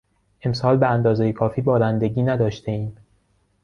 [0.43, 2.97] امسال به اندازهی کافی بارندگی نداشتهایم.